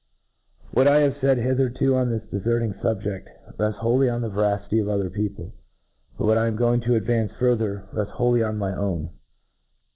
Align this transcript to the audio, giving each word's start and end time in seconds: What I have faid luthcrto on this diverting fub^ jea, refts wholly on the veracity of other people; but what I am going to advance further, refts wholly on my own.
What 0.71 0.87
I 0.87 1.01
have 1.01 1.17
faid 1.17 1.37
luthcrto 1.37 1.93
on 1.95 2.09
this 2.09 2.23
diverting 2.31 2.73
fub^ 2.73 3.03
jea, 3.03 3.23
refts 3.59 3.77
wholly 3.81 4.09
on 4.09 4.21
the 4.21 4.29
veracity 4.31 4.79
of 4.79 4.89
other 4.89 5.11
people; 5.11 5.53
but 6.17 6.25
what 6.25 6.39
I 6.39 6.47
am 6.47 6.55
going 6.55 6.81
to 6.87 6.95
advance 6.95 7.31
further, 7.37 7.83
refts 7.93 8.13
wholly 8.13 8.41
on 8.41 8.57
my 8.57 8.75
own. 8.75 9.11